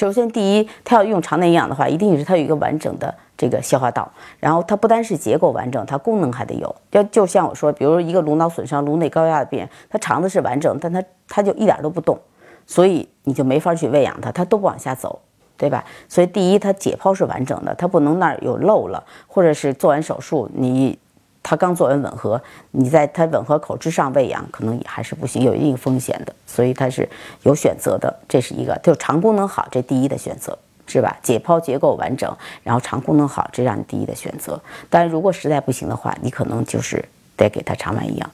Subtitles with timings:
[0.00, 6.74] 首先第一，他要用肠内营养的话，一定是他有一个完整的这个消化道，然后它不单是结构完整，它功能还得有。
[6.92, 12.18] 要就像我说，比如一个颅脑损伤、颅内高压的病人，他肠子是完整，但他他就一点都不动，
[12.66, 15.20] 所以你就没法去喂养它，它都不往下走。
[15.58, 15.84] 对吧？
[16.08, 20.98] 所以第一，它解剖是完整的，它不能那儿有漏了，或者是做完手术，你
[21.50, 22.40] 他刚做完吻合，
[22.70, 26.32] 你在他吻合口之上喂养，可能也还是不行，有一定风险的。
[26.46, 27.08] 所以它是
[27.42, 30.56] 有选择的，这是一个，就肠功能好，这第一的选择
[30.86, 31.18] 是吧？
[31.24, 34.60] 解剖结构完整，然后肠功能好，这让你第一的选择。
[34.88, 37.04] 但如果实在不行的话，你可能就是
[37.36, 38.28] 得给他肠外营养。